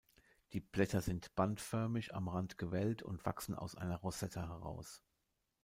Die 0.53 0.61
Blätter 0.61 1.01
sind 1.01 1.35
bandförmig, 1.35 2.15
am 2.15 2.27
Rand 2.27 2.57
gewellt 2.57 3.03
und 3.03 3.23
wachsen 3.27 3.53
aus 3.53 3.75
einer 3.75 3.97
Rosette 3.97 4.41
heraus. 4.47 5.03